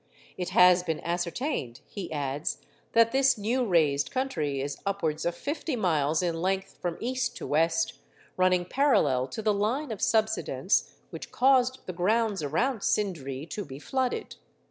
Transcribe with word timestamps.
It 0.35 0.49
has 0.49 0.81
been 0.81 0.99
ascertained,' 1.01 1.81
he 1.85 2.11
adds, 2.11 2.57
'that 2.93 3.11
this 3.11 3.37
new 3.37 3.63
raised 3.63 4.09
country 4.09 4.59
is 4.59 4.79
upwards 4.83 5.27
of 5.27 5.35
fifty 5.35 5.75
miles 5.75 6.23
in 6.23 6.41
length 6.41 6.75
from 6.81 6.97
east 6.99 7.37
to 7.37 7.45
west, 7.45 7.99
running 8.35 8.65
parallel 8.65 9.27
to 9.27 9.43
the 9.43 9.53
line 9.53 9.91
of 9.91 10.01
subsidence 10.01 10.95
which 11.11 11.31
caused 11.31 11.85
the 11.85 11.93
grounds 11.93 12.41
around 12.41 12.79
Sindree 12.79 13.45
to 13.49 13.63
be 13.63 13.77
flooded. 13.77 14.37